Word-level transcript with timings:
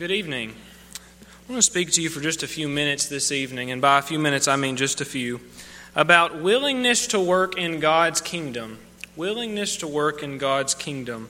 Good 0.00 0.12
evening. 0.12 0.54
I 0.96 1.52
want 1.52 1.58
to 1.58 1.70
speak 1.70 1.90
to 1.90 2.00
you 2.00 2.08
for 2.08 2.22
just 2.22 2.42
a 2.42 2.48
few 2.48 2.70
minutes 2.70 3.06
this 3.06 3.30
evening, 3.30 3.70
and 3.70 3.82
by 3.82 3.98
a 3.98 4.02
few 4.02 4.18
minutes 4.18 4.48
I 4.48 4.56
mean 4.56 4.76
just 4.76 5.02
a 5.02 5.04
few, 5.04 5.42
about 5.94 6.40
willingness 6.40 7.06
to 7.08 7.20
work 7.20 7.58
in 7.58 7.80
God's 7.80 8.22
kingdom. 8.22 8.78
Willingness 9.14 9.76
to 9.76 9.86
work 9.86 10.22
in 10.22 10.38
God's 10.38 10.74
kingdom. 10.74 11.28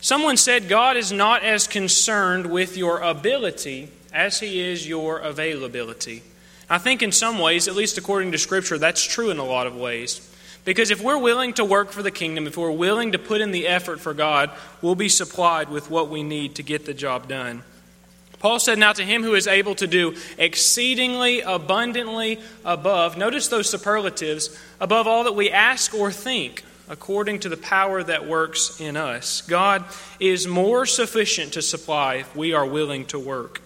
Someone 0.00 0.38
said 0.38 0.66
God 0.66 0.96
is 0.96 1.12
not 1.12 1.44
as 1.44 1.66
concerned 1.66 2.46
with 2.46 2.74
your 2.74 3.02
ability 3.02 3.90
as 4.14 4.40
he 4.40 4.60
is 4.60 4.88
your 4.88 5.18
availability. 5.18 6.22
I 6.70 6.78
think 6.78 7.02
in 7.02 7.12
some 7.12 7.38
ways, 7.38 7.68
at 7.68 7.76
least 7.76 7.98
according 7.98 8.32
to 8.32 8.38
Scripture, 8.38 8.78
that's 8.78 9.04
true 9.04 9.28
in 9.28 9.36
a 9.36 9.44
lot 9.44 9.66
of 9.66 9.76
ways. 9.76 10.26
Because 10.64 10.90
if 10.90 11.02
we're 11.02 11.18
willing 11.18 11.52
to 11.52 11.66
work 11.66 11.90
for 11.90 12.02
the 12.02 12.10
kingdom, 12.10 12.46
if 12.46 12.56
we're 12.56 12.70
willing 12.70 13.12
to 13.12 13.18
put 13.18 13.42
in 13.42 13.50
the 13.50 13.66
effort 13.66 14.00
for 14.00 14.14
God, 14.14 14.50
we'll 14.80 14.94
be 14.94 15.10
supplied 15.10 15.68
with 15.68 15.90
what 15.90 16.08
we 16.08 16.22
need 16.22 16.54
to 16.54 16.62
get 16.62 16.86
the 16.86 16.94
job 16.94 17.28
done. 17.28 17.62
Paul 18.44 18.58
said, 18.58 18.78
Now 18.78 18.92
to 18.92 19.02
him 19.02 19.22
who 19.22 19.34
is 19.36 19.46
able 19.46 19.74
to 19.76 19.86
do 19.86 20.16
exceedingly 20.36 21.40
abundantly 21.40 22.40
above, 22.62 23.16
notice 23.16 23.48
those 23.48 23.70
superlatives, 23.70 24.54
above 24.78 25.06
all 25.06 25.24
that 25.24 25.32
we 25.32 25.50
ask 25.50 25.94
or 25.94 26.12
think, 26.12 26.62
according 26.86 27.38
to 27.38 27.48
the 27.48 27.56
power 27.56 28.02
that 28.02 28.26
works 28.26 28.82
in 28.82 28.98
us. 28.98 29.40
God 29.40 29.86
is 30.20 30.46
more 30.46 30.84
sufficient 30.84 31.54
to 31.54 31.62
supply 31.62 32.16
if 32.16 32.36
we 32.36 32.52
are 32.52 32.66
willing 32.66 33.06
to 33.06 33.18
work. 33.18 33.62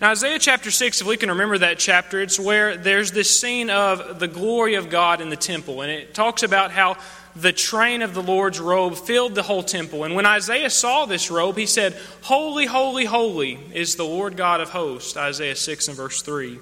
Now, 0.00 0.12
Isaiah 0.12 0.38
chapter 0.38 0.70
6, 0.70 1.00
if 1.00 1.06
we 1.08 1.16
can 1.16 1.30
remember 1.30 1.58
that 1.58 1.80
chapter, 1.80 2.20
it's 2.20 2.38
where 2.38 2.76
there's 2.76 3.10
this 3.10 3.40
scene 3.40 3.68
of 3.68 4.20
the 4.20 4.28
glory 4.28 4.76
of 4.76 4.90
God 4.90 5.20
in 5.20 5.28
the 5.28 5.36
temple. 5.36 5.82
And 5.82 5.90
it 5.90 6.14
talks 6.14 6.44
about 6.44 6.70
how 6.70 6.98
the 7.34 7.52
train 7.52 8.02
of 8.02 8.14
the 8.14 8.22
Lord's 8.22 8.60
robe 8.60 8.96
filled 8.96 9.34
the 9.34 9.42
whole 9.42 9.62
temple. 9.62 10.04
And 10.04 10.14
when 10.14 10.26
Isaiah 10.26 10.70
saw 10.70 11.06
this 11.06 11.30
robe, 11.30 11.56
he 11.56 11.66
said, 11.66 11.96
Holy, 12.22 12.66
holy, 12.66 13.04
holy 13.04 13.58
is 13.72 13.96
the 13.96 14.04
Lord 14.04 14.36
God 14.36 14.60
of 14.60 14.70
hosts. 14.70 15.16
Isaiah 15.16 15.56
6 15.56 15.88
and 15.88 15.96
verse 15.96 16.22
3. 16.22 16.58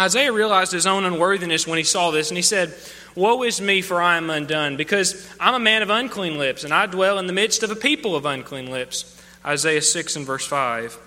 Isaiah 0.00 0.32
realized 0.32 0.72
his 0.72 0.86
own 0.86 1.04
unworthiness 1.04 1.66
when 1.66 1.78
he 1.78 1.84
saw 1.84 2.10
this, 2.10 2.30
and 2.30 2.38
he 2.38 2.42
said, 2.42 2.74
Woe 3.14 3.42
is 3.42 3.60
me, 3.60 3.82
for 3.82 4.00
I 4.00 4.16
am 4.16 4.30
undone, 4.30 4.76
because 4.76 5.28
I'm 5.40 5.54
a 5.54 5.58
man 5.58 5.82
of 5.82 5.90
unclean 5.90 6.38
lips, 6.38 6.62
and 6.62 6.72
I 6.72 6.86
dwell 6.86 7.18
in 7.18 7.26
the 7.26 7.32
midst 7.32 7.64
of 7.64 7.70
a 7.70 7.76
people 7.76 8.14
of 8.14 8.24
unclean 8.24 8.70
lips. 8.70 9.20
Isaiah 9.44 9.82
6 9.82 10.16
and 10.16 10.26
verse 10.26 10.46
5. 10.46 10.98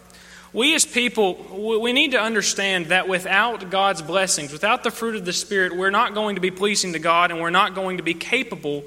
We 0.54 0.76
as 0.76 0.86
people, 0.86 1.80
we 1.80 1.94
need 1.94 2.12
to 2.12 2.20
understand 2.20 2.88
that 2.88 3.08
without 3.08 3.70
God's 3.70 4.02
blessings, 4.02 4.52
without 4.52 4.84
the 4.84 4.92
fruit 4.92 5.16
of 5.16 5.24
the 5.24 5.32
Spirit, 5.32 5.76
we're 5.76 5.92
not 5.92 6.14
going 6.14 6.36
to 6.36 6.42
be 6.42 6.52
pleasing 6.52 6.92
to 6.94 7.00
God 7.00 7.32
and 7.32 7.40
we're 7.40 7.50
not 7.50 7.74
going 7.74 7.98
to 7.98 8.04
be 8.04 8.14
capable 8.14 8.84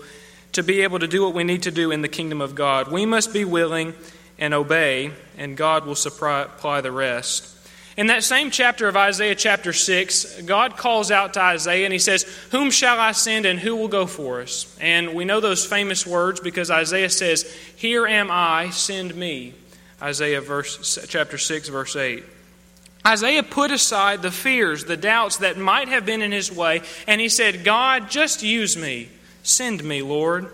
to 0.52 0.62
be 0.62 0.82
able 0.82 0.98
to 0.98 1.08
do 1.08 1.22
what 1.22 1.34
we 1.34 1.42
need 1.42 1.62
to 1.62 1.70
do 1.70 1.90
in 1.90 2.02
the 2.02 2.08
kingdom 2.08 2.40
of 2.40 2.54
God. 2.54 2.92
We 2.92 3.06
must 3.06 3.32
be 3.32 3.44
willing 3.44 3.94
and 4.38 4.52
obey, 4.52 5.10
and 5.38 5.56
God 5.56 5.86
will 5.86 5.94
supply 5.94 6.80
the 6.80 6.92
rest. 6.92 7.50
In 7.96 8.08
that 8.08 8.24
same 8.24 8.50
chapter 8.50 8.88
of 8.88 8.96
Isaiah, 8.96 9.36
chapter 9.36 9.72
6, 9.72 10.42
God 10.42 10.76
calls 10.76 11.12
out 11.12 11.34
to 11.34 11.40
Isaiah 11.40 11.84
and 11.84 11.92
he 11.92 12.00
says, 12.00 12.24
Whom 12.50 12.72
shall 12.72 12.98
I 12.98 13.12
send 13.12 13.46
and 13.46 13.58
who 13.58 13.76
will 13.76 13.88
go 13.88 14.06
for 14.06 14.42
us? 14.42 14.76
And 14.80 15.14
we 15.14 15.24
know 15.24 15.38
those 15.38 15.64
famous 15.64 16.04
words 16.04 16.40
because 16.40 16.72
Isaiah 16.72 17.10
says, 17.10 17.44
Here 17.76 18.04
am 18.04 18.32
I, 18.32 18.70
send 18.70 19.14
me. 19.14 19.54
Isaiah 20.04 20.42
verse, 20.42 20.98
chapter 21.08 21.38
6, 21.38 21.68
verse 21.68 21.96
8. 21.96 22.22
Isaiah 23.06 23.42
put 23.42 23.70
aside 23.70 24.20
the 24.20 24.30
fears, 24.30 24.84
the 24.84 24.98
doubts 24.98 25.38
that 25.38 25.56
might 25.56 25.88
have 25.88 26.04
been 26.04 26.20
in 26.20 26.30
his 26.30 26.52
way, 26.52 26.82
and 27.06 27.22
he 27.22 27.30
said, 27.30 27.64
God, 27.64 28.10
just 28.10 28.42
use 28.42 28.76
me. 28.76 29.08
Send 29.42 29.82
me, 29.82 30.02
Lord. 30.02 30.48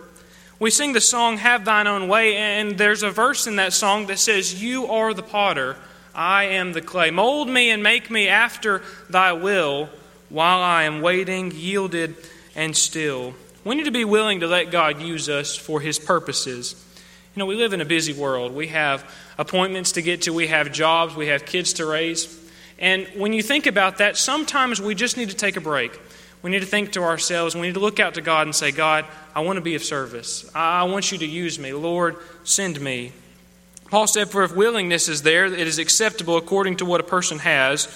We 0.61 0.71
sing 0.71 0.93
the 0.93 1.01
song, 1.01 1.39
Have 1.39 1.65
Thine 1.65 1.89
Own 1.89 2.07
Way, 2.07 2.37
and 2.37 2.79
there's 2.79 3.03
a 3.03 3.11
verse 3.11 3.49
in 3.49 3.57
that 3.57 3.73
song 3.73 4.07
that 4.07 4.21
says, 4.21 4.63
You 4.63 4.87
are 4.87 5.13
the 5.15 5.23
potter, 5.23 5.77
I 6.15 6.45
am 6.45 6.73
the 6.73 6.83
clay. 6.83 7.11
Mold 7.11 7.49
me 7.49 7.71
and 7.71 7.83
make 7.83 8.09
me 8.09 8.29
after 8.29 8.83
thy 9.09 9.33
will 9.33 9.89
while 10.29 10.61
I 10.61 10.85
am 10.85 11.01
waiting, 11.01 11.51
yielded, 11.51 12.15
and 12.55 12.77
still. 12.77 13.35
We 13.65 13.75
need 13.75 13.85
to 13.85 13.91
be 13.91 14.05
willing 14.05 14.41
to 14.41 14.47
let 14.47 14.71
God 14.71 15.03
use 15.03 15.29
us 15.29 15.57
for 15.57 15.81
his 15.81 15.99
purposes. 15.99 16.77
You 17.35 17.41
know, 17.41 17.47
we 17.47 17.55
live 17.55 17.73
in 17.73 17.81
a 17.81 17.85
busy 17.85 18.13
world. 18.13 18.53
We 18.53 18.69
have 18.69 19.09
appointments 19.39 19.93
to 19.93 20.03
get 20.03 20.23
to, 20.23 20.33
we 20.33 20.49
have 20.49 20.73
jobs, 20.73 21.15
we 21.15 21.29
have 21.29 21.47
kids 21.47 21.75
to 21.75 21.87
raise. 21.87 22.37
And 22.79 23.07
when 23.15 23.33
you 23.33 23.43
think 23.43 23.67
about 23.67 23.99
that, 23.99 24.17
sometimes 24.17 24.81
we 24.81 24.95
just 24.95 25.17
need 25.17 25.31
to 25.31 25.37
take 25.37 25.57
a 25.57 25.61
break. 25.61 25.99
We 26.43 26.51
need 26.51 26.61
to 26.61 26.67
think 26.67 26.93
to 26.93 27.03
ourselves, 27.03 27.55
we 27.55 27.63
need 27.63 27.75
to 27.75 27.81
look 27.81 28.01
out 28.01 28.15
to 28.15 28.23
God 28.23 28.47
and 28.47 28.57
say, 28.57 28.73
God, 28.73 29.05
I 29.35 29.41
want 29.41 29.59
to 29.59 29.61
be 29.61 29.75
of 29.75 29.85
service. 29.85 30.51
I 30.55 30.85
want 30.85 31.13
you 31.13 31.19
to 31.19 31.27
use 31.27 31.59
me. 31.59 31.73
Lord, 31.73 32.17
send 32.45 32.81
me. 32.81 33.13
Paul 33.91 34.07
said, 34.07 34.31
For 34.31 34.43
if 34.43 34.57
willingness 34.57 35.09
is 35.09 35.23
there, 35.23 35.47
it 35.47 35.67
is 35.67 35.79
acceptable 35.79 36.37
according 36.37 36.77
to 36.77 36.85
what 36.85 37.01
a 37.01 37.05
person 37.05 37.41
has, 37.41 37.89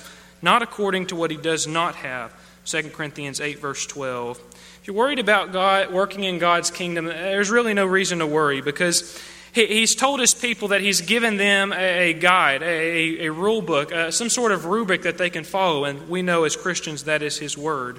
not 0.42 0.62
according 0.62 1.06
to 1.06 1.16
what 1.16 1.30
he 1.30 1.36
does 1.36 1.66
not 1.66 1.96
have. 1.96 2.32
2 2.66 2.90
Corinthians 2.90 3.40
8, 3.40 3.58
verse 3.58 3.86
12. 3.86 4.40
If 4.84 4.88
you're 4.88 4.96
worried 4.96 5.18
about 5.18 5.50
God 5.50 5.94
working 5.94 6.24
in 6.24 6.38
God's 6.38 6.70
kingdom, 6.70 7.06
there's 7.06 7.50
really 7.50 7.72
no 7.72 7.86
reason 7.86 8.18
to 8.18 8.26
worry 8.26 8.60
because 8.60 9.18
he's 9.54 9.94
told 9.94 10.20
his 10.20 10.34
people 10.34 10.68
that 10.68 10.82
he's 10.82 11.00
given 11.00 11.38
them 11.38 11.72
a 11.72 12.12
guide, 12.12 12.62
a, 12.62 13.24
a 13.24 13.32
rule 13.32 13.62
book, 13.62 13.90
uh, 13.90 14.10
some 14.10 14.28
sort 14.28 14.52
of 14.52 14.66
rubric 14.66 15.04
that 15.04 15.16
they 15.16 15.30
can 15.30 15.42
follow, 15.42 15.86
and 15.86 16.10
we 16.10 16.20
know 16.20 16.44
as 16.44 16.54
Christians 16.54 17.04
that 17.04 17.22
is 17.22 17.38
his 17.38 17.56
word. 17.56 17.98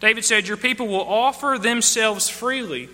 David 0.00 0.24
said, 0.24 0.48
Your 0.48 0.56
people 0.56 0.86
will 0.86 1.06
offer 1.06 1.58
themselves 1.60 2.30
freely 2.30 2.88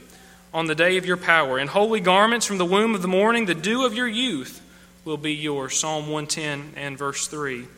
on 0.53 0.67
the 0.67 0.75
day 0.75 0.97
of 0.97 1.07
your 1.07 1.17
power. 1.17 1.61
In 1.61 1.69
holy 1.69 2.01
garments 2.01 2.47
from 2.47 2.59
the 2.59 2.65
womb 2.65 2.97
of 2.97 3.03
the 3.03 3.07
morning, 3.07 3.47
the 3.47 3.55
dew 3.55 3.87
of 3.87 3.95
your 3.95 4.09
youth 4.09 4.61
will 5.05 5.19
be 5.19 5.35
yours. 5.35 5.79
Psalm 5.79 6.09
110 6.09 6.73
and 6.75 6.99
verse 6.99 7.29
3. 7.29 7.69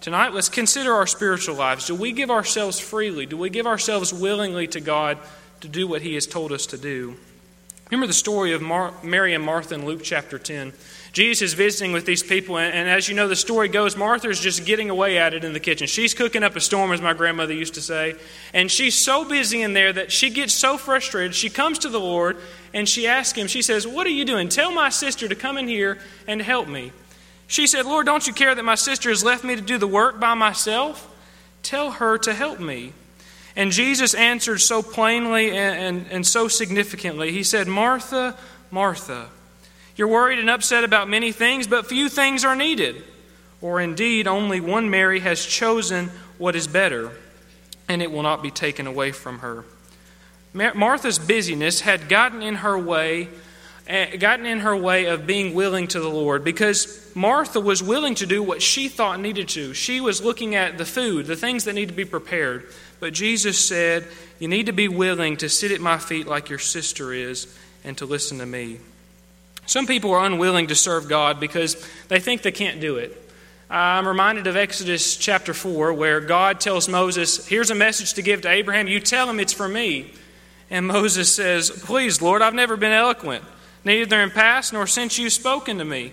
Tonight, 0.00 0.32
let's 0.32 0.48
consider 0.48 0.94
our 0.94 1.08
spiritual 1.08 1.56
lives. 1.56 1.86
Do 1.86 1.94
we 1.94 2.12
give 2.12 2.30
ourselves 2.30 2.78
freely? 2.78 3.26
Do 3.26 3.36
we 3.36 3.50
give 3.50 3.66
ourselves 3.66 4.14
willingly 4.14 4.68
to 4.68 4.80
God 4.80 5.18
to 5.60 5.68
do 5.68 5.88
what 5.88 6.02
He 6.02 6.14
has 6.14 6.26
told 6.26 6.52
us 6.52 6.66
to 6.66 6.78
do? 6.78 7.16
Remember 7.90 8.06
the 8.06 8.12
story 8.12 8.52
of 8.52 8.62
Mar- 8.62 8.92
Mary 9.02 9.34
and 9.34 9.42
Martha 9.42 9.74
in 9.74 9.86
Luke 9.86 10.02
chapter 10.04 10.38
10. 10.38 10.72
Jesus 11.12 11.42
is 11.42 11.54
visiting 11.54 11.92
with 11.92 12.04
these 12.04 12.22
people, 12.22 12.58
and, 12.58 12.72
and 12.72 12.88
as 12.88 13.08
you 13.08 13.14
know, 13.14 13.26
the 13.26 13.34
story 13.34 13.66
goes, 13.66 13.96
Martha 13.96 14.28
is 14.28 14.38
just 14.38 14.66
getting 14.66 14.90
away 14.90 15.18
at 15.18 15.34
it 15.34 15.42
in 15.42 15.52
the 15.52 15.58
kitchen. 15.58 15.86
She's 15.86 16.14
cooking 16.14 16.44
up 16.44 16.54
a 16.54 16.60
storm, 16.60 16.92
as 16.92 17.00
my 17.00 17.14
grandmother 17.14 17.54
used 17.54 17.74
to 17.74 17.80
say. 17.80 18.14
And 18.52 18.70
she's 18.70 18.94
so 18.94 19.24
busy 19.24 19.62
in 19.62 19.72
there 19.72 19.92
that 19.92 20.12
she 20.12 20.30
gets 20.30 20.52
so 20.52 20.76
frustrated. 20.76 21.34
She 21.34 21.48
comes 21.48 21.78
to 21.80 21.88
the 21.88 21.98
Lord 21.98 22.36
and 22.74 22.88
she 22.88 23.08
asks 23.08 23.36
him, 23.36 23.48
She 23.48 23.62
says, 23.62 23.86
What 23.86 24.06
are 24.06 24.10
you 24.10 24.26
doing? 24.26 24.48
Tell 24.48 24.70
my 24.70 24.90
sister 24.90 25.26
to 25.26 25.34
come 25.34 25.56
in 25.56 25.66
here 25.66 25.98
and 26.26 26.42
help 26.42 26.68
me. 26.68 26.92
She 27.48 27.66
said, 27.66 27.86
Lord, 27.86 28.04
don't 28.04 28.26
you 28.26 28.34
care 28.34 28.54
that 28.54 28.62
my 28.62 28.74
sister 28.74 29.08
has 29.08 29.24
left 29.24 29.42
me 29.42 29.56
to 29.56 29.62
do 29.62 29.78
the 29.78 29.86
work 29.86 30.20
by 30.20 30.34
myself? 30.34 31.10
Tell 31.62 31.90
her 31.92 32.18
to 32.18 32.34
help 32.34 32.60
me. 32.60 32.92
And 33.56 33.72
Jesus 33.72 34.14
answered 34.14 34.58
so 34.58 34.82
plainly 34.82 35.50
and, 35.56 35.96
and, 35.96 36.06
and, 36.12 36.26
so 36.26 36.46
significantly. 36.46 37.32
He 37.32 37.42
said, 37.42 37.66
Martha, 37.66 38.36
Martha, 38.70 39.30
you're 39.96 40.08
worried 40.08 40.38
and 40.38 40.50
upset 40.50 40.84
about 40.84 41.08
many 41.08 41.32
things, 41.32 41.66
but 41.66 41.88
few 41.88 42.10
things 42.10 42.44
are 42.44 42.54
needed. 42.54 43.02
Or 43.60 43.80
indeed, 43.80 44.28
only 44.28 44.60
one 44.60 44.90
Mary 44.90 45.20
has 45.20 45.44
chosen 45.44 46.10
what 46.36 46.54
is 46.54 46.68
better, 46.68 47.10
and 47.88 48.02
it 48.02 48.12
will 48.12 48.22
not 48.22 48.42
be 48.42 48.50
taken 48.50 48.86
away 48.86 49.10
from 49.10 49.40
her. 49.40 49.64
Martha's 50.52 51.18
busyness 51.18 51.80
had 51.80 52.08
gotten 52.08 52.42
in 52.42 52.56
her 52.56 52.78
way 52.78 53.28
Eh, 53.88 54.16
gotten 54.16 54.44
in 54.44 54.60
her 54.60 54.76
way 54.76 55.06
of 55.06 55.26
being 55.26 55.54
willing 55.54 55.88
to 55.88 55.98
the 55.98 56.10
Lord 56.10 56.44
because 56.44 57.10
Martha 57.14 57.58
was 57.58 57.82
willing 57.82 58.14
to 58.16 58.26
do 58.26 58.42
what 58.42 58.60
she 58.60 58.86
thought 58.86 59.18
needed 59.18 59.48
to. 59.50 59.72
She 59.72 59.98
was 59.98 60.22
looking 60.22 60.54
at 60.54 60.76
the 60.76 60.84
food, 60.84 61.24
the 61.24 61.36
things 61.36 61.64
that 61.64 61.72
need 61.72 61.88
to 61.88 61.94
be 61.94 62.04
prepared. 62.04 62.66
But 63.00 63.14
Jesus 63.14 63.58
said, 63.58 64.06
You 64.38 64.46
need 64.46 64.66
to 64.66 64.72
be 64.72 64.88
willing 64.88 65.38
to 65.38 65.48
sit 65.48 65.72
at 65.72 65.80
my 65.80 65.96
feet 65.96 66.26
like 66.26 66.50
your 66.50 66.58
sister 66.58 67.14
is 67.14 67.56
and 67.82 67.96
to 67.96 68.04
listen 68.04 68.38
to 68.38 68.46
me. 68.46 68.78
Some 69.64 69.86
people 69.86 70.12
are 70.12 70.24
unwilling 70.24 70.66
to 70.66 70.74
serve 70.74 71.08
God 71.08 71.40
because 71.40 71.82
they 72.08 72.20
think 72.20 72.42
they 72.42 72.52
can't 72.52 72.82
do 72.82 72.96
it. 72.96 73.24
I'm 73.70 74.06
reminded 74.06 74.46
of 74.46 74.56
Exodus 74.56 75.16
chapter 75.16 75.54
4, 75.54 75.94
where 75.94 76.20
God 76.20 76.60
tells 76.60 76.90
Moses, 76.90 77.46
Here's 77.46 77.70
a 77.70 77.74
message 77.74 78.12
to 78.14 78.22
give 78.22 78.42
to 78.42 78.50
Abraham. 78.50 78.86
You 78.86 79.00
tell 79.00 79.30
him 79.30 79.40
it's 79.40 79.54
for 79.54 79.68
me. 79.68 80.12
And 80.68 80.86
Moses 80.86 81.34
says, 81.34 81.70
Please, 81.70 82.20
Lord, 82.20 82.42
I've 82.42 82.52
never 82.52 82.76
been 82.76 82.92
eloquent 82.92 83.44
neither 83.88 84.20
in 84.20 84.30
past 84.30 84.72
nor 84.72 84.86
since 84.86 85.18
you've 85.18 85.32
spoken 85.32 85.78
to 85.78 85.84
me, 85.84 86.12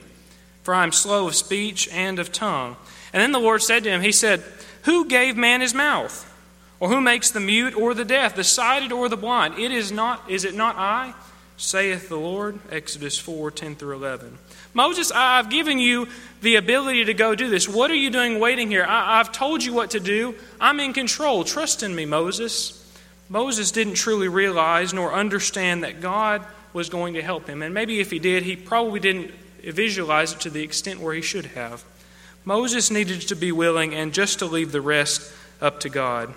for 0.63 0.73
I 0.73 0.83
am 0.83 0.91
slow 0.91 1.27
of 1.27 1.35
speech 1.35 1.87
and 1.89 2.17
of 2.17 2.31
tongue. 2.31 2.75
And 3.13 3.21
then 3.21 3.31
the 3.31 3.39
Lord 3.39 3.61
said 3.61 3.83
to 3.83 3.89
him, 3.89 4.01
He 4.01 4.11
said, 4.11 4.43
Who 4.83 5.05
gave 5.05 5.37
man 5.37 5.61
his 5.61 5.73
mouth? 5.73 6.31
Or 6.79 6.89
who 6.89 6.99
makes 6.99 7.31
the 7.31 7.39
mute 7.39 7.75
or 7.75 7.93
the 7.93 8.03
deaf, 8.03 8.35
the 8.35 8.43
sighted 8.43 8.91
or 8.91 9.07
the 9.07 9.15
blind? 9.15 9.57
It 9.57 9.71
is 9.71 9.91
not, 9.91 10.29
is 10.29 10.43
it 10.43 10.55
not 10.55 10.75
I? 10.75 11.13
saith 11.57 12.09
the 12.09 12.17
Lord. 12.17 12.59
Exodus 12.69 13.17
4 13.17 13.51
10 13.51 13.75
through 13.75 13.95
11. 13.95 14.37
Moses, 14.73 15.11
I've 15.11 15.49
given 15.49 15.79
you 15.79 16.07
the 16.41 16.57
ability 16.57 17.05
to 17.05 17.13
go 17.13 17.35
do 17.35 17.49
this. 17.49 17.69
What 17.69 17.89
are 17.91 17.95
you 17.95 18.09
doing 18.09 18.39
waiting 18.39 18.69
here? 18.69 18.85
I, 18.87 19.17
have 19.17 19.31
told 19.31 19.63
you 19.63 19.73
what 19.73 19.91
to 19.91 19.99
do. 19.99 20.35
I'm 20.59 20.79
in 20.79 20.93
control. 20.93 21.43
Trust 21.43 21.83
in 21.83 21.95
me, 21.95 22.05
Moses. 22.05 22.81
Moses 23.29 23.71
didn't 23.71 23.95
truly 23.95 24.27
realize 24.27 24.93
nor 24.93 25.13
understand 25.13 25.83
that 25.83 26.01
God 26.01 26.45
was 26.75 26.89
going 26.89 27.13
to 27.13 27.21
help 27.21 27.47
him. 27.47 27.61
And 27.61 27.73
maybe 27.73 28.01
if 28.01 28.11
he 28.11 28.19
did, 28.19 28.43
he 28.43 28.57
probably 28.57 28.99
didn't 28.99 29.31
visualize 29.63 30.33
it 30.33 30.41
to 30.41 30.49
the 30.49 30.61
extent 30.61 30.99
where 30.99 31.13
he 31.13 31.21
should 31.21 31.45
have. 31.47 31.83
Moses 32.43 32.91
needed 32.91 33.21
to 33.21 33.35
be 33.35 33.51
willing 33.51 33.95
and 33.95 34.13
just 34.13 34.39
to 34.39 34.45
leave 34.45 34.73
the 34.73 34.81
rest 34.81 35.33
up 35.61 35.79
to 35.79 35.89
God. 35.89 36.35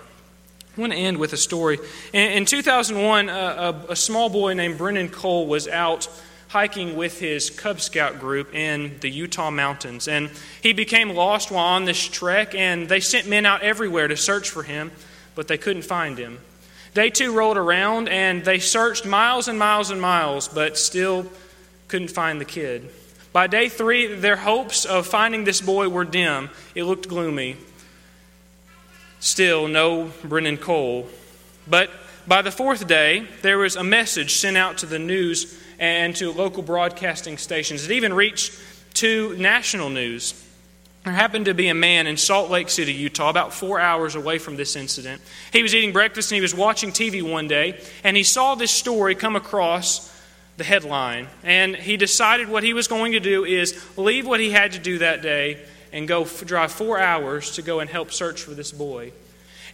I 0.76 0.80
want 0.80 0.92
to 0.92 0.98
end 0.98 1.18
with 1.18 1.32
a 1.32 1.36
story. 1.36 1.78
In, 2.12 2.44
2001, 2.44 3.28
a, 3.28 3.86
a, 3.88 3.96
small 3.96 4.30
boy 4.30 4.54
named 4.54 4.78
Brennan 4.78 5.08
Cole 5.08 5.48
was 5.48 5.66
out 5.66 6.08
hiking 6.46 6.96
with 6.96 7.18
his 7.18 7.50
Cub 7.50 7.80
Scout 7.80 8.20
group 8.20 8.54
in 8.54 8.96
the 9.00 9.10
Utah 9.10 9.50
mountains. 9.50 10.06
And 10.06 10.30
he 10.62 10.72
became 10.72 11.10
lost 11.10 11.50
while 11.50 11.74
on 11.74 11.84
this 11.84 12.00
trek, 12.00 12.54
and 12.54 12.88
they 12.88 13.00
sent 13.00 13.26
men 13.26 13.44
out 13.44 13.62
everywhere 13.62 14.06
to 14.06 14.16
search 14.16 14.48
for 14.48 14.62
him, 14.62 14.92
but 15.34 15.48
they 15.48 15.58
couldn't 15.58 15.82
find 15.82 16.16
him. 16.16 16.38
Day 16.94 17.10
two 17.10 17.32
rolled 17.32 17.56
around, 17.56 18.08
and 18.08 18.44
they 18.44 18.58
searched 18.58 19.04
miles 19.06 19.48
and 19.48 19.58
miles 19.58 19.90
and 19.90 20.00
miles, 20.00 20.48
but 20.48 20.78
still 20.78 21.26
couldn't 21.88 22.10
find 22.10 22.40
the 22.40 22.44
kid. 22.44 22.90
By 23.32 23.46
day 23.46 23.68
three, 23.68 24.14
their 24.14 24.36
hopes 24.36 24.84
of 24.84 25.06
finding 25.06 25.44
this 25.44 25.60
boy 25.60 25.88
were 25.88 26.04
dim. 26.04 26.50
It 26.74 26.84
looked 26.84 27.08
gloomy. 27.08 27.56
Still, 29.20 29.68
no 29.68 30.12
Brennan 30.24 30.56
Cole. 30.56 31.08
But 31.66 31.90
by 32.26 32.42
the 32.42 32.50
fourth 32.50 32.86
day, 32.86 33.26
there 33.42 33.58
was 33.58 33.76
a 33.76 33.84
message 33.84 34.34
sent 34.34 34.56
out 34.56 34.78
to 34.78 34.86
the 34.86 34.98
news 34.98 35.58
and 35.78 36.16
to 36.16 36.32
local 36.32 36.62
broadcasting 36.62 37.38
stations. 37.38 37.84
It 37.84 37.92
even 37.92 38.12
reached 38.12 38.52
to 38.94 39.36
national 39.36 39.90
news. 39.90 40.34
There 41.04 41.12
happened 41.12 41.46
to 41.46 41.54
be 41.54 41.68
a 41.68 41.74
man 41.74 42.06
in 42.06 42.16
Salt 42.16 42.50
Lake 42.50 42.68
City, 42.68 42.92
Utah, 42.92 43.30
about 43.30 43.54
four 43.54 43.80
hours 43.80 44.14
away 44.14 44.38
from 44.38 44.56
this 44.56 44.76
incident. 44.76 45.22
He 45.52 45.62
was 45.62 45.74
eating 45.74 45.92
breakfast 45.92 46.30
and 46.30 46.36
he 46.36 46.42
was 46.42 46.54
watching 46.54 46.90
TV 46.90 47.22
one 47.22 47.48
day, 47.48 47.80
and 48.04 48.16
he 48.16 48.22
saw 48.22 48.54
this 48.54 48.70
story 48.70 49.14
come 49.14 49.36
across 49.36 50.14
the 50.58 50.64
headline. 50.64 51.28
And 51.42 51.76
he 51.76 51.96
decided 51.96 52.48
what 52.48 52.64
he 52.64 52.74
was 52.74 52.88
going 52.88 53.12
to 53.12 53.20
do 53.20 53.44
is 53.44 53.80
leave 53.96 54.26
what 54.26 54.40
he 54.40 54.50
had 54.50 54.72
to 54.72 54.78
do 54.78 54.98
that 54.98 55.22
day 55.22 55.64
and 55.92 56.06
go 56.06 56.22
f- 56.22 56.44
drive 56.44 56.72
four 56.72 56.98
hours 56.98 57.52
to 57.52 57.62
go 57.62 57.80
and 57.80 57.88
help 57.88 58.12
search 58.12 58.42
for 58.42 58.50
this 58.50 58.72
boy. 58.72 59.12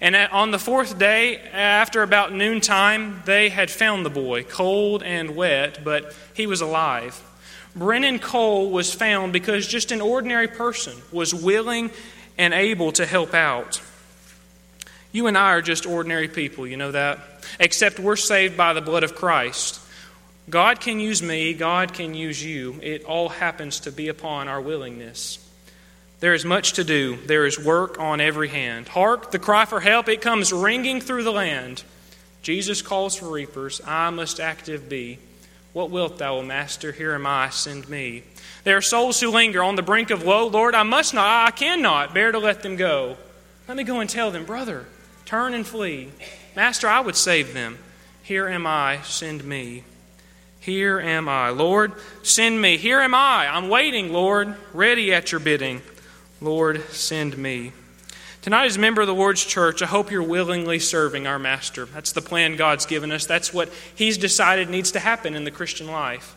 And 0.00 0.14
on 0.14 0.50
the 0.50 0.58
fourth 0.58 0.98
day, 0.98 1.38
after 1.38 2.02
about 2.02 2.32
noontime, 2.32 3.22
they 3.24 3.48
had 3.48 3.70
found 3.70 4.04
the 4.04 4.10
boy, 4.10 4.42
cold 4.42 5.02
and 5.02 5.34
wet, 5.34 5.82
but 5.82 6.14
he 6.34 6.46
was 6.46 6.60
alive. 6.60 7.22
Brennan 7.76 8.18
Cole 8.18 8.70
was 8.70 8.94
found 8.94 9.32
because 9.32 9.66
just 9.66 9.90
an 9.90 10.00
ordinary 10.00 10.48
person 10.48 10.96
was 11.10 11.34
willing 11.34 11.90
and 12.38 12.54
able 12.54 12.92
to 12.92 13.06
help 13.06 13.34
out. 13.34 13.80
You 15.12 15.26
and 15.26 15.38
I 15.38 15.52
are 15.52 15.62
just 15.62 15.86
ordinary 15.86 16.28
people, 16.28 16.66
you 16.66 16.76
know 16.76 16.92
that? 16.92 17.18
Except 17.60 18.00
we're 18.00 18.16
saved 18.16 18.56
by 18.56 18.72
the 18.72 18.80
blood 18.80 19.04
of 19.04 19.14
Christ. 19.14 19.80
God 20.50 20.80
can 20.80 21.00
use 21.00 21.22
me, 21.22 21.54
God 21.54 21.94
can 21.94 22.14
use 22.14 22.44
you. 22.44 22.78
It 22.82 23.04
all 23.04 23.28
happens 23.28 23.80
to 23.80 23.92
be 23.92 24.08
upon 24.08 24.48
our 24.48 24.60
willingness. 24.60 25.38
There 26.20 26.34
is 26.34 26.44
much 26.44 26.74
to 26.74 26.84
do. 26.84 27.16
There 27.26 27.46
is 27.46 27.58
work 27.58 27.98
on 27.98 28.20
every 28.20 28.48
hand. 28.48 28.88
Hark, 28.88 29.30
the 29.30 29.38
cry 29.38 29.64
for 29.64 29.80
help, 29.80 30.08
it 30.08 30.20
comes 30.20 30.52
ringing 30.52 31.00
through 31.00 31.24
the 31.24 31.32
land. 31.32 31.82
Jesus 32.42 32.82
calls 32.82 33.16
for 33.16 33.30
reapers. 33.30 33.80
I 33.86 34.10
must 34.10 34.40
active 34.40 34.88
be. 34.88 35.18
What 35.74 35.90
wilt 35.90 36.18
thou, 36.18 36.36
O 36.36 36.42
Master? 36.42 36.92
Here 36.92 37.14
am 37.14 37.26
I, 37.26 37.50
send 37.50 37.88
me. 37.88 38.22
There 38.62 38.76
are 38.76 38.80
souls 38.80 39.20
who 39.20 39.30
linger 39.30 39.60
on 39.62 39.74
the 39.74 39.82
brink 39.82 40.10
of 40.10 40.24
woe. 40.24 40.46
Lord, 40.46 40.74
I 40.74 40.84
must 40.84 41.12
not, 41.12 41.48
I 41.48 41.50
cannot 41.50 42.14
bear 42.14 42.30
to 42.30 42.38
let 42.38 42.62
them 42.62 42.76
go. 42.76 43.16
Let 43.66 43.76
me 43.76 43.82
go 43.82 43.98
and 43.98 44.08
tell 44.08 44.30
them, 44.30 44.44
Brother, 44.44 44.86
turn 45.24 45.52
and 45.52 45.66
flee. 45.66 46.10
Master, 46.54 46.88
I 46.88 47.00
would 47.00 47.16
save 47.16 47.54
them. 47.54 47.78
Here 48.22 48.48
am 48.48 48.68
I, 48.68 49.00
send 49.02 49.44
me. 49.44 49.82
Here 50.60 51.00
am 51.00 51.28
I. 51.28 51.50
Lord, 51.50 51.92
send 52.22 52.62
me. 52.62 52.76
Here 52.76 53.00
am 53.00 53.12
I. 53.12 53.48
I'm 53.48 53.68
waiting, 53.68 54.12
Lord, 54.12 54.54
ready 54.72 55.12
at 55.12 55.32
your 55.32 55.40
bidding. 55.40 55.82
Lord, 56.40 56.88
send 56.90 57.36
me. 57.36 57.72
Tonight, 58.44 58.66
as 58.66 58.76
a 58.76 58.78
member 58.78 59.00
of 59.00 59.06
the 59.06 59.14
Lord's 59.14 59.42
church, 59.42 59.80
I 59.80 59.86
hope 59.86 60.10
you're 60.10 60.22
willingly 60.22 60.78
serving 60.78 61.26
our 61.26 61.38
Master. 61.38 61.86
That's 61.86 62.12
the 62.12 62.20
plan 62.20 62.56
God's 62.56 62.84
given 62.84 63.10
us. 63.10 63.24
That's 63.24 63.54
what 63.54 63.72
He's 63.94 64.18
decided 64.18 64.68
needs 64.68 64.92
to 64.92 65.00
happen 65.00 65.34
in 65.34 65.44
the 65.44 65.50
Christian 65.50 65.86
life. 65.86 66.36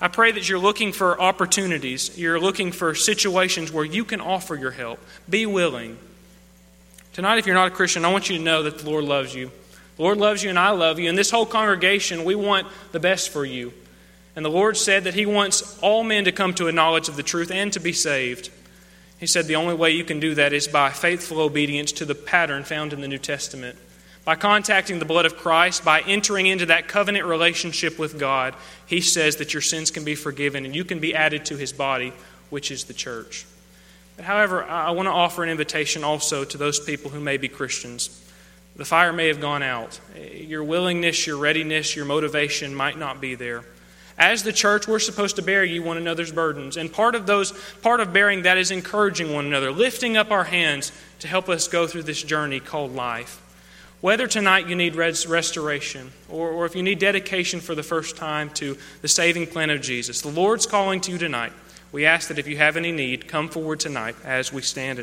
I 0.00 0.06
pray 0.06 0.30
that 0.30 0.48
you're 0.48 0.60
looking 0.60 0.92
for 0.92 1.20
opportunities. 1.20 2.16
You're 2.16 2.38
looking 2.38 2.70
for 2.70 2.94
situations 2.94 3.72
where 3.72 3.84
you 3.84 4.04
can 4.04 4.20
offer 4.20 4.54
your 4.54 4.70
help. 4.70 5.00
Be 5.28 5.44
willing. 5.44 5.98
Tonight, 7.14 7.38
if 7.38 7.46
you're 7.46 7.56
not 7.56 7.72
a 7.72 7.74
Christian, 7.74 8.04
I 8.04 8.12
want 8.12 8.30
you 8.30 8.36
to 8.36 8.42
know 8.44 8.62
that 8.62 8.78
the 8.78 8.88
Lord 8.88 9.02
loves 9.02 9.34
you. 9.34 9.50
The 9.96 10.02
Lord 10.04 10.18
loves 10.18 10.44
you 10.44 10.50
and 10.50 10.58
I 10.58 10.70
love 10.70 11.00
you. 11.00 11.08
And 11.08 11.18
this 11.18 11.32
whole 11.32 11.46
congregation, 11.46 12.24
we 12.24 12.36
want 12.36 12.68
the 12.92 13.00
best 13.00 13.30
for 13.30 13.44
you. 13.44 13.72
And 14.36 14.44
the 14.44 14.50
Lord 14.50 14.76
said 14.76 15.02
that 15.02 15.14
He 15.14 15.26
wants 15.26 15.80
all 15.80 16.04
men 16.04 16.26
to 16.26 16.30
come 16.30 16.54
to 16.54 16.68
a 16.68 16.72
knowledge 16.72 17.08
of 17.08 17.16
the 17.16 17.24
truth 17.24 17.50
and 17.50 17.72
to 17.72 17.80
be 17.80 17.92
saved. 17.92 18.50
He 19.18 19.26
said 19.26 19.46
the 19.46 19.56
only 19.56 19.74
way 19.74 19.90
you 19.90 20.04
can 20.04 20.20
do 20.20 20.34
that 20.36 20.52
is 20.52 20.68
by 20.68 20.90
faithful 20.90 21.40
obedience 21.40 21.92
to 21.92 22.04
the 22.04 22.14
pattern 22.14 22.64
found 22.64 22.92
in 22.92 23.00
the 23.00 23.08
New 23.08 23.18
Testament. 23.18 23.76
By 24.24 24.36
contacting 24.36 24.98
the 24.98 25.04
blood 25.04 25.26
of 25.26 25.36
Christ, 25.36 25.84
by 25.84 26.00
entering 26.02 26.46
into 26.46 26.66
that 26.66 26.86
covenant 26.86 27.24
relationship 27.24 27.98
with 27.98 28.18
God, 28.18 28.54
He 28.86 29.00
says 29.00 29.36
that 29.36 29.54
your 29.54 29.62
sins 29.62 29.90
can 29.90 30.04
be 30.04 30.14
forgiven 30.14 30.64
and 30.64 30.76
you 30.76 30.84
can 30.84 31.00
be 31.00 31.14
added 31.14 31.46
to 31.46 31.56
His 31.56 31.72
body, 31.72 32.12
which 32.50 32.70
is 32.70 32.84
the 32.84 32.94
church. 32.94 33.46
But 34.16 34.26
however, 34.26 34.64
I 34.64 34.90
want 34.90 35.06
to 35.06 35.12
offer 35.12 35.42
an 35.42 35.48
invitation 35.48 36.04
also 36.04 36.44
to 36.44 36.58
those 36.58 36.78
people 36.78 37.10
who 37.10 37.20
may 37.20 37.38
be 37.38 37.48
Christians. 37.48 38.24
The 38.76 38.84
fire 38.84 39.12
may 39.12 39.28
have 39.28 39.40
gone 39.40 39.62
out. 39.62 39.98
Your 40.16 40.62
willingness, 40.62 41.26
your 41.26 41.38
readiness, 41.38 41.96
your 41.96 42.04
motivation 42.04 42.74
might 42.74 42.98
not 42.98 43.20
be 43.20 43.34
there. 43.34 43.64
As 44.18 44.42
the 44.42 44.52
church, 44.52 44.88
we're 44.88 44.98
supposed 44.98 45.36
to 45.36 45.42
bear 45.42 45.64
you 45.64 45.82
one 45.82 45.96
another's 45.96 46.32
burdens. 46.32 46.76
And 46.76 46.92
part 46.92 47.14
of 47.14 47.26
those, 47.26 47.52
part 47.82 48.00
of 48.00 48.12
bearing 48.12 48.42
that 48.42 48.58
is 48.58 48.72
encouraging 48.72 49.32
one 49.32 49.46
another, 49.46 49.70
lifting 49.70 50.16
up 50.16 50.32
our 50.32 50.44
hands 50.44 50.90
to 51.20 51.28
help 51.28 51.48
us 51.48 51.68
go 51.68 51.86
through 51.86 52.02
this 52.02 52.22
journey 52.22 52.58
called 52.58 52.94
life. 52.94 53.40
Whether 54.00 54.26
tonight 54.26 54.68
you 54.68 54.74
need 54.74 54.94
restoration 54.94 56.12
or, 56.28 56.50
or 56.50 56.66
if 56.66 56.74
you 56.74 56.82
need 56.82 56.98
dedication 56.98 57.60
for 57.60 57.74
the 57.74 57.82
first 57.82 58.16
time 58.16 58.50
to 58.50 58.76
the 59.02 59.08
saving 59.08 59.48
plan 59.48 59.70
of 59.70 59.80
Jesus, 59.80 60.20
the 60.20 60.28
Lord's 60.28 60.66
calling 60.66 61.00
to 61.02 61.12
you 61.12 61.18
tonight. 61.18 61.52
We 61.90 62.04
ask 62.04 62.28
that 62.28 62.38
if 62.38 62.46
you 62.46 62.56
have 62.58 62.76
any 62.76 62.92
need, 62.92 63.28
come 63.28 63.48
forward 63.48 63.80
tonight 63.80 64.14
as 64.24 64.52
we 64.52 64.62
stand. 64.62 64.96